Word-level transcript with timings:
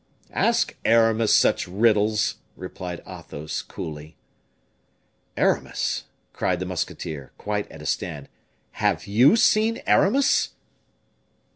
"Ask 0.33 0.75
Aramis 0.83 1.31
such 1.31 1.67
riddles," 1.67 2.37
replied 2.55 3.03
Athos, 3.07 3.61
coolly. 3.61 4.17
"Aramis," 5.37 6.05
cried 6.33 6.59
the 6.59 6.65
musketeer, 6.65 7.33
quite 7.37 7.71
at 7.71 7.83
a 7.83 7.85
stand. 7.85 8.27
"Have 8.71 9.05
you 9.05 9.35
seen 9.35 9.79
Aramis?" 9.85 10.55